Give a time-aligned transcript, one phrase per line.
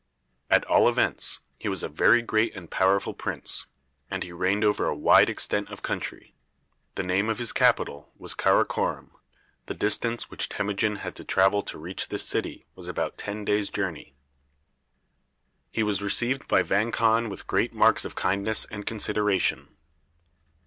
[0.49, 3.67] At all events, he was a very great and powerful prince,
[4.09, 6.33] and he reigned over a wide extent of country.
[6.95, 9.11] The name of his capital was Karakorom.
[9.67, 13.69] The distance which Temujin had to travel to reach this city was about ten days'
[13.69, 14.15] journey.
[15.69, 19.67] He was received by Vang Khan with great marks of kindness and consideration.